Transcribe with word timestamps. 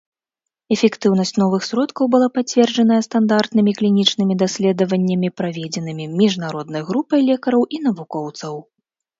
Эфектыўнасць 0.75 1.31
новых 1.41 1.61
сродкаў 1.69 2.05
была 2.15 2.29
пацверджаная 2.37 2.97
стандартнымі 3.07 3.71
клінічнымі 3.81 4.39
даследаваннямі, 4.43 5.31
праведзенымі 5.43 6.11
міжнароднай 6.19 6.81
групай 6.89 7.21
лекараў 7.29 7.61
і 7.77 7.83
навукоўцаў. 7.89 8.55